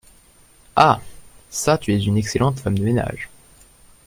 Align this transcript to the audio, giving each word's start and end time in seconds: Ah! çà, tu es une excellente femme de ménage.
Ah! 0.75 0.99
çà, 1.51 1.77
tu 1.77 1.91
es 1.93 1.99
une 2.07 2.17
excellente 2.17 2.59
femme 2.59 2.75
de 2.79 2.83
ménage. 2.83 3.29